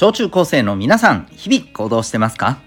[0.00, 2.58] 小中高生の皆さん、日々行動してますか？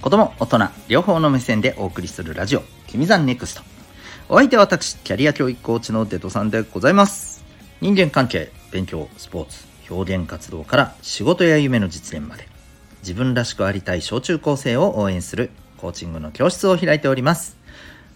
[0.00, 3.62] 子供、大人、両方の目線でお送りするラジオ、君ざんネクスト。
[4.30, 7.44] お相手は私、キャリア教育コーチのデトさんでございます。
[7.82, 12.48] 人間関係、勉強、スポーツ、表現活動から仕事や夢の実現まで、
[13.02, 17.58] 自分らしくありたい小中高生を応援するコーチングの教室を開いております。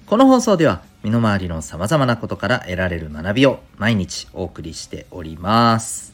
[0.07, 6.14] この放送では身の回りの様々なことから得られる学びを毎日お送りしております。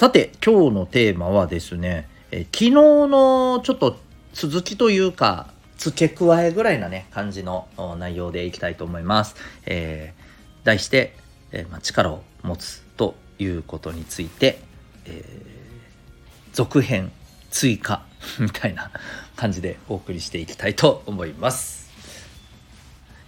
[0.00, 3.98] さて、今日のテーマはですね、え昨日のちょっと
[4.32, 7.68] 続きというか、付け加えぐらいなね、感じの
[7.98, 9.36] 内容でいきたいと思います。
[9.66, 11.14] えー題して、
[11.52, 14.62] えま、力を持つということについて、
[15.04, 17.12] えー続編
[17.50, 18.02] 追加
[18.40, 18.90] みたいな
[19.36, 21.90] 感じでお送りしていきたいと思います。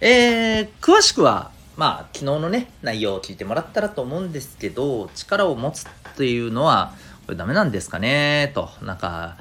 [0.01, 6.93] えー詳しくは、まあ、昨日のね、内容を聞いてもらったらと思うんですけど、力を持つっていうのは、
[7.25, 9.37] これダメなんですかねと、なんか、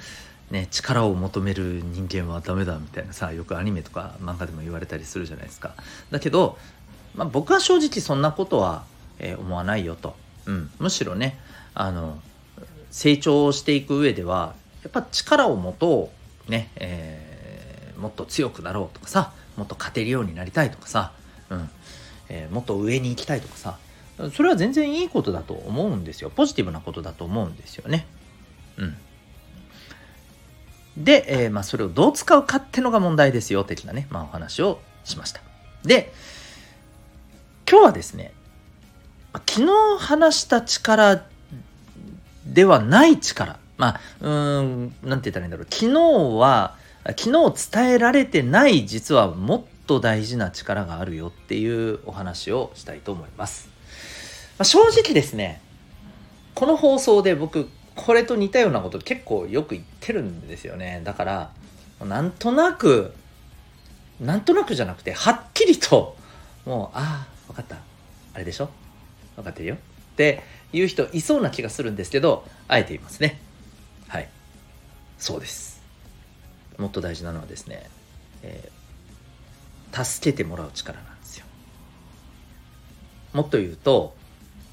[0.51, 5.75] ね、力を求める人間はダメだみたいなさ、よくアニメとか漫画でも言われたりするじゃないですか。
[6.11, 6.59] だけど、
[7.15, 8.85] まあ、僕は正直そんなことは、
[9.19, 10.17] えー思わないよと。
[10.47, 11.39] うん、むしろね、
[11.75, 12.19] あの、
[12.91, 16.11] 成長していく上では、やっぱ力を持と
[16.49, 17.33] う、ね、えー
[18.01, 21.13] もっと強くなろうとかさ、もっと勝てるようになりたいとかさ、
[21.51, 21.71] うん、
[22.33, 23.79] えーもっと上に行きたいとかさ、
[24.35, 26.31] それは全然いいことだと思うんですよ。
[26.31, 28.07] ポジティブなことだと思うんですよね。
[28.79, 28.97] うん。
[30.97, 35.41] で、えーまあ、それをどう使うかってのが問題ですよ、的なね、まあ、お話をしました。
[35.85, 36.13] で、
[37.71, 38.33] 今日はですね、
[39.33, 41.25] 昨日話した力
[42.47, 43.59] ではない力。
[43.79, 44.31] まあ、う
[44.63, 45.67] ん、なんて言ったらいいんだろう。
[45.71, 45.99] 昨日
[46.39, 53.69] は、昨日伝えられてない実はもっと大事な力があるよっていうお話をしたいと思います。
[54.59, 55.61] まあ、正直ですね、
[56.55, 61.03] この放送で僕、これと似たようなこと結構よく言ってるんですよね。
[61.05, 61.51] だから、
[62.05, 63.15] なんとなく、
[64.21, 66.17] なんとなくじゃなくて、はっきりと、
[66.65, 67.77] もう、ああ、わかった。
[68.35, 68.71] あれでしょ？
[69.37, 69.79] 分かってるよっ
[70.17, 70.43] て
[70.73, 73.41] いう人いそうな気がするんですけどあえて言いますね
[74.09, 74.29] はい
[75.19, 75.83] そうです
[76.79, 77.89] もっと大事なのはですね、
[78.43, 78.82] えー
[79.93, 81.47] 助けてもらう力なんですよ
[83.33, 84.15] もっと言うと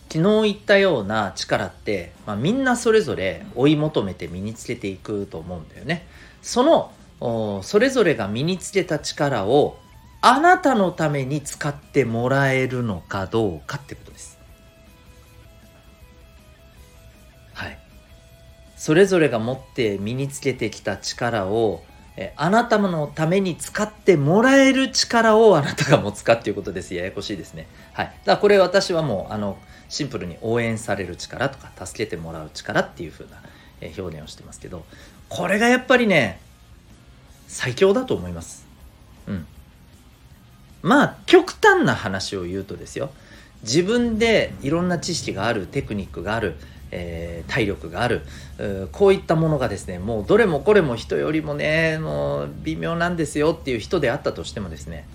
[0.09, 6.07] 昨日言ったような力って、まあ、みんなそれぞれ追い求めて身につけていくと思うんだよね
[6.41, 6.91] その
[7.21, 9.77] おそれぞれが身につけた力を
[10.21, 14.37] あなたのために使ってもらえるのかどうかってことです。
[17.53, 17.79] はい。
[18.75, 21.83] それぞれが持って身につけてきた力を
[22.17, 26.93] えあなたのために使ってもらえる力をあなたが持つかっていうことです。
[26.95, 27.67] ややこしいですね。
[27.93, 28.05] はい。
[28.07, 33.41] だからこれ私はもうあのシンプルに応援される力とか助けてもらう力っていう風な
[33.81, 34.85] え表現をしてますけど、
[35.29, 36.39] これがやっぱりね、
[37.47, 38.65] 最強だと思います。
[39.27, 39.45] うん。
[40.81, 43.09] まあ極端な話を言うとですよ
[43.63, 46.55] 自分でいろんな知識があるテクニックがある、
[46.91, 48.21] えー体力がある。
[48.91, 55.07] こういったものがですねもうどれもこれも人よりもねもう微妙なんですよっていう人であったとしてもですね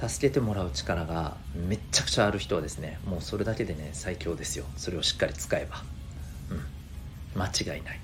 [0.00, 4.64] 助けてもらう力がめっちゃくちゃある人はですねもうそれだけでね最強ですよ。
[4.76, 5.82] それをしっかり使えば。
[6.50, 7.40] うん。
[7.40, 8.00] 間違いない。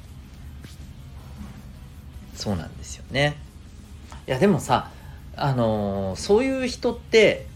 [2.35, 3.37] そうなんですよね。
[4.27, 4.91] いやでもさ
[5.37, 7.47] あのーそういう人って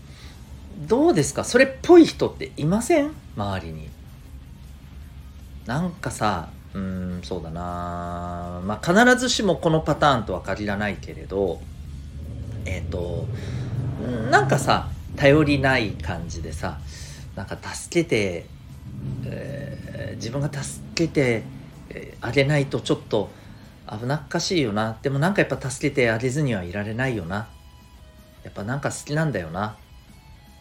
[0.86, 1.42] どうですか？
[1.44, 3.12] それっぽい人っていません？
[3.36, 3.88] 周りに。
[5.66, 6.80] なんかさうー
[7.20, 8.60] んそうだな。
[8.64, 11.60] まあ必ずしもこのパターンとは限らないけれど
[12.64, 13.26] えっ、と
[14.30, 16.78] なんかさ頼りない感じでさ
[17.36, 18.46] なんか助けて、
[19.26, 21.42] えー自分が助けて
[22.20, 23.30] あげないとちょっと
[23.90, 24.96] 危なっかしいよな。
[25.02, 27.48] でもなんかやっぱ助けてあげずにはいられないよな。
[28.42, 29.76] やっぱなんか好きなんだよな。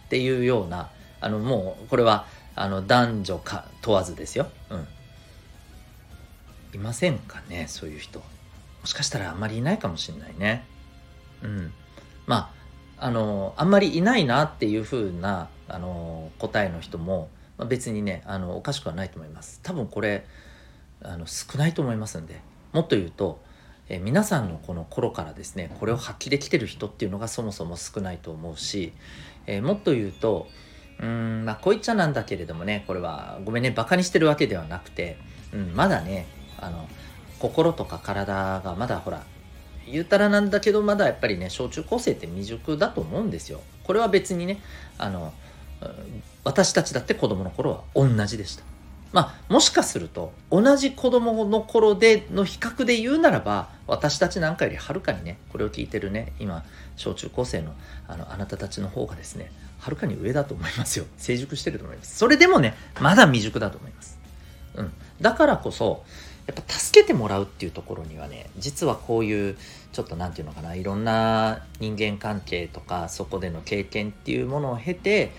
[0.05, 0.89] っていうような
[1.21, 4.87] あのもうこれはあの男女か問わずですよ、うん、
[6.73, 8.19] いませんかねそういう人。
[8.19, 10.65] もしかしたらあんまりいないかもしれないね。
[11.41, 11.71] うん。
[12.25, 12.51] ま
[12.97, 19.59] ああのあんまりいないなっていう風なあの答えの人も、まあ、別にねあのおかしくはないと思います。
[19.63, 20.25] 多分これ
[21.01, 22.41] あの少ないと思いますんで。
[22.73, 23.39] もっと言うと、
[23.87, 28.93] え皆さんのこの頃からですねこれを発揮できてる人っていうのがそもそも少ないと思うし、
[29.45, 30.47] えもっと言うと
[31.01, 35.17] うんまあこう言っちゃなんだけれどもねこれはごめんねバカにしてるわけではなくて、
[35.53, 36.27] うん、まだね
[36.59, 36.87] あの
[37.39, 39.23] 心とか体がまだほら
[39.85, 43.61] 言うたらなんだけどまだやっぱりね小中高生って未熟だと思うんですよ。
[43.83, 44.61] これは別にね
[44.97, 45.33] あの
[46.43, 48.63] 私たちだって子供の頃は同じでした。
[49.13, 56.65] まあもしかすると同じ子供の頃での比較で言うならば私たちなんかよりはるかにねこれを聞いてるね今
[56.97, 57.73] 小中高生の
[58.07, 61.05] あのあなたたちの方がですねはるかに上だと思いますよ。
[61.17, 62.17] 成熟してると思います。
[62.17, 64.17] それでもねまだ未熟だと思います。
[64.75, 64.91] うん。
[65.21, 66.03] だからこそ
[66.47, 69.57] やっぱ助けてもらうっていうところにはね実はこういう
[69.91, 75.31] ちょっと何て言うのかないろんな人間関係とかそこでの経験っていうものを経て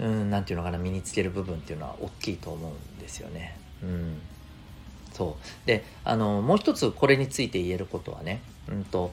[0.00, 3.56] うん何て言うのかな身につける部分っていうのは大きいと思うんですよね。
[3.82, 4.18] うん、
[5.12, 9.12] そうであのもう一つこれについて言えることはね、うんと、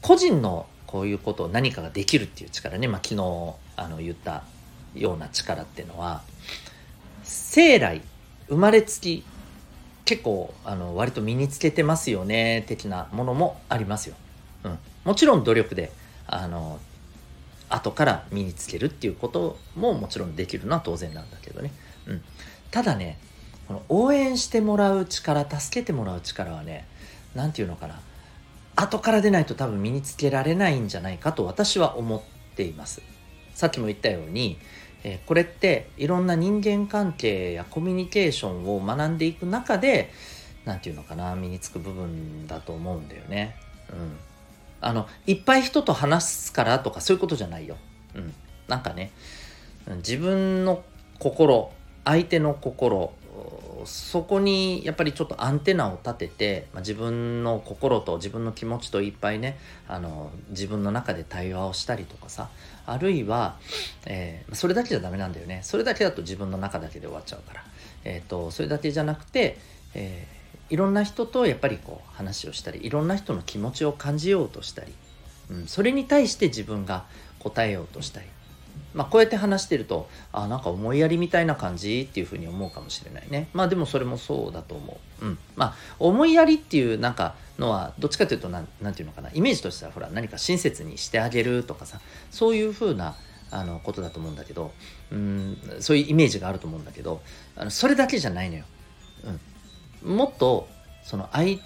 [0.00, 4.42] 個人のこういうことを何かができるっていう力ね、まあ、昨日あの言った
[4.94, 6.22] ような力っていうのは
[7.22, 8.02] 生来
[8.48, 9.24] 生まれつき
[10.04, 14.16] 結構あの割と身につけてますよね的なものもありますよ。
[14.64, 15.92] うん、もちろん努力で
[16.26, 16.80] あの
[17.70, 21.72] 後から身につけるっていうことももちろんできるのは当然なんだけどね。
[22.06, 22.22] うん、
[22.70, 23.18] ただね
[23.68, 26.86] この応援してもらう力助けてもらう力はね
[27.34, 28.00] 何て言うのかな
[28.76, 32.20] 後から出ないと多分身につけられないんじゃないかと私は思っ
[32.56, 33.02] ています。
[33.54, 34.58] さっきも言ったように
[35.02, 40.12] えー、これっていろんな人間関係やコミュニケーションを学んでいく中で
[40.64, 43.56] 何て言うのかな身につく部分だと思うんだよね。
[43.90, 44.16] うん、
[44.80, 47.76] あのいっぱい人と話すからとかそういうことじゃないよ。
[48.14, 48.34] うん、
[48.68, 49.12] なんかね
[49.98, 50.82] 自分の
[51.18, 51.72] 心
[52.04, 53.12] 相手の心
[53.84, 62.50] そこにやっぱりちょっとアンテナを立てて、まあ、自分の心と自分の気持ちといっぱいねあの自分の中で対話をしたりとかさ
[62.86, 63.56] あるいは、
[64.06, 65.60] えー、それだけじゃダメなんだよね。
[65.62, 67.64] それだけだと自分の中だけで終わっちゃうから、
[68.04, 69.58] えーと、それだけじゃなくて、
[69.94, 70.39] えー、
[70.70, 74.92] いろんな人とやっぱりこう話をしたりいろんな人の気持ちを感じようとしたり、
[75.50, 77.04] うん、それに対して自分が
[77.38, 78.26] 答えようとしたり
[78.94, 83.48] まあ、こうやって話してるとあなんか思いやりみたいな感じっていうふうに思うかもしれないね。
[83.52, 85.24] まあでもそれもそうだと思う。
[85.24, 85.38] うん。
[85.54, 92.00] まあ思いやりっていうなんかのはどっちかというと何て言うのかなイメージとしてはほら何か親切にしてあげるとかさ
[92.30, 93.14] そういうふうな
[93.52, 94.72] あのことだと思うんだけど
[95.12, 97.20] うんそういうイメージがあると思うんだけど
[97.56, 98.64] あのそれだけじゃないのよ、
[99.24, 99.40] うん、
[100.02, 100.68] もっと
[101.02, 101.58] その相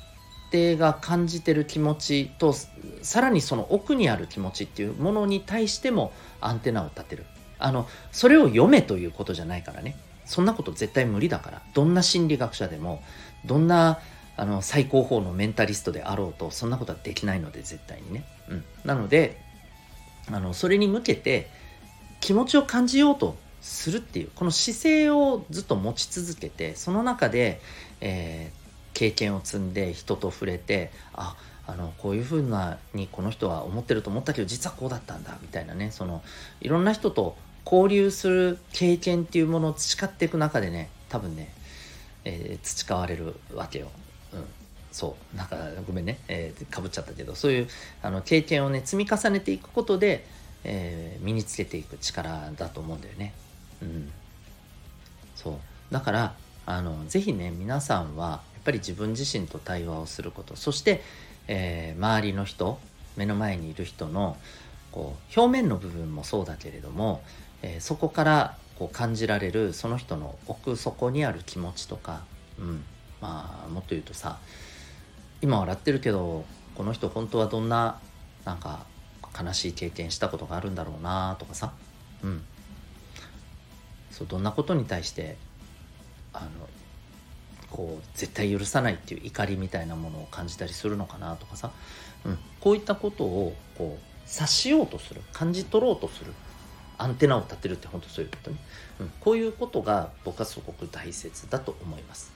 [0.51, 2.55] 手が感じてる気持ちと
[3.03, 7.27] さらにその奥にある気持ちっていうものに対してもアンテナを立てる。
[7.59, 9.97] あのそれを読めということじゃないからね。
[10.27, 11.63] そんなこと絶対無理だから。
[11.75, 13.03] どんな心理学者でも
[13.45, 14.01] どんな
[14.37, 19.41] あの最高峰のメンタリストであろうとそんなことはできないので絶対にね、うん、なので
[20.31, 21.49] あのそれに向けて
[22.21, 27.61] 気持ちを感じようとするっていうこの姿勢をずっと持ち続けてその中で、
[28.05, 31.35] えー、経験を積んで人と触れてあ
[31.67, 35.91] あのこういうふうなにこの人は思ってると思ったけど実はこうだったんだみたいなね。
[35.91, 36.23] その
[36.61, 41.51] いろんな人と交流する経験っていうものを培っていく中でね多分ね、
[42.25, 43.89] えー、培われるわけよ。
[44.35, 44.45] うん、
[44.93, 45.37] そう。
[45.37, 47.35] なんかごめんね、えー、かぶっちゃったけど。
[47.35, 47.69] そういう
[48.03, 50.27] あの経験をね積み重ねていくことで、
[50.65, 53.33] えー、身につけていく力だと思うんだよね。
[53.81, 54.13] うん、
[55.35, 55.55] そう。
[55.91, 56.35] だから
[56.67, 60.57] あのぜひね皆さんはやっぱり自分自身と対話をすること。
[60.57, 61.03] そして、
[61.49, 62.79] えー、周りの人
[63.17, 64.37] 目の前にいる人の
[64.93, 67.23] こう表面の部分もそうだけれども、
[67.63, 72.23] えー、そこからこう感じられるその人の奥底にある気持ちとか、
[72.59, 72.85] うん、
[73.21, 74.39] まあもっと言うとさ
[75.43, 78.01] 今笑ってるけどこの人本当はどんな
[78.45, 78.87] なんか
[79.41, 81.73] 悲しい経験したことがあるんだろうなとかさ、
[82.23, 82.43] うん、
[84.11, 85.37] そうどんなことに対して
[86.35, 86.49] あの
[87.71, 91.71] こう絶対許さないっていう怒りみたいなものを感じたりするのかなとかさ、
[92.25, 96.33] うん、こういったことをこう察しようとする感じ取ろうとする。
[96.97, 98.57] アンテナを立てるって本当そういうことね、
[99.01, 102.33] うん、こういうことが僕はすごく大切だと思います、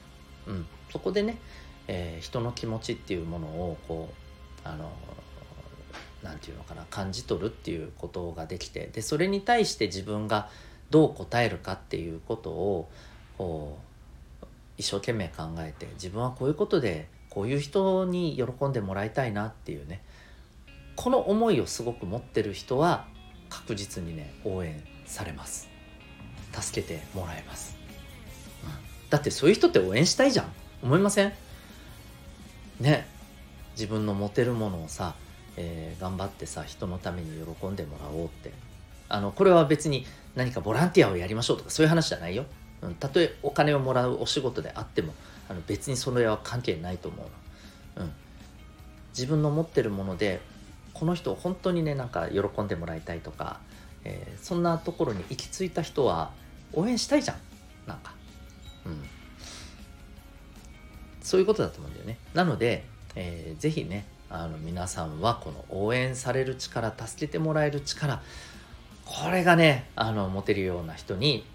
[0.46, 1.38] うん、そこでね、
[1.86, 4.08] えー、人の気持ちっていうものをこ
[4.64, 4.90] うあの
[6.22, 10.48] 何て言うのかな感じ取るっていうことができてでそれに対して自分が
[10.90, 12.90] どう答えるかっていうことを
[13.36, 13.87] こう
[14.78, 20.02] 一生懸命考えて自分はこういうことでこういう人に喜んでもらいたいなっていうね。
[20.96, 23.06] この思いをすごく持ってる人は
[23.50, 25.68] 確実にね応援されます。
[26.52, 27.76] 助けてもらえます、
[28.64, 28.70] うん、
[29.10, 30.52] だってそういう人って応援したいじゃん。
[30.82, 31.32] 思いません？
[32.80, 33.06] ね。
[33.74, 35.14] 自分の持てるものをさ、
[35.56, 37.30] えー、頑張ってさ人のために
[37.60, 38.52] 喜んでもらおうって。
[39.08, 40.04] あのこれは別に
[40.34, 42.44] 何かボランティアをやりましょうとかそういう話じゃないよ。
[43.00, 45.14] たとえお金をもらうお仕事であっても
[45.48, 47.22] あの別にそれは関係ないと思
[47.96, 48.12] う、うん、
[49.10, 50.40] 自分の持ってるもので
[50.94, 53.60] この人を本当にねなんか喜んでもらいたいとか、
[54.04, 56.30] えー、そんなところに行き着いた人は
[56.72, 57.36] 応援したいじゃん。
[57.86, 58.12] なんか、
[58.84, 59.02] うん、
[61.22, 62.18] そういうことだと思うんだよね。
[62.34, 68.22] なので、えー、ぜひねあの皆さんはこの応援される力助けてもらえる力
[69.06, 71.46] これがねあの持てるような人に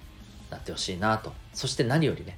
[0.53, 1.33] なってほしいなと。
[1.53, 2.37] そして何よりね、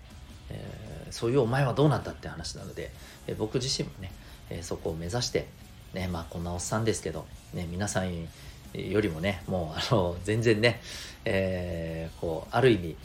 [0.50, 2.92] えー、そういうお前はどうなんだって話なので、
[3.28, 4.12] えー、僕自身もね、
[4.50, 5.48] えー、そこを目指して
[5.94, 8.28] ねまあこんなおっさんですけど、ね、皆さん
[8.74, 10.82] よりもねもうあの全然ね、
[11.24, 12.96] えー、こうある意味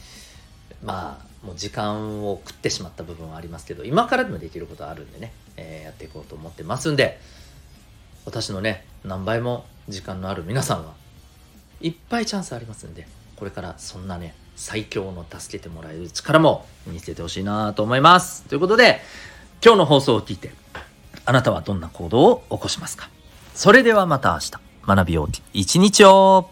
[0.82, 7.18] まあもう時間を食ってしまった部分はありますけど今からでもできることはあるんでね、えー、やっていこうと思ってますんで
[8.24, 10.92] 私のね何倍も時間のある皆さんは
[11.80, 18.42] いっぱいチャンスありますんでこれからそんなね最強の助けてもらえる力も見せてほしいなと思います。
[18.42, 19.00] ということで
[19.64, 20.52] 今日の放送を聞いて
[21.24, 23.08] あなたはどんな行動を起こしますか？
[23.54, 24.52] それではまた明日。
[24.86, 26.50] 学びよう一日を。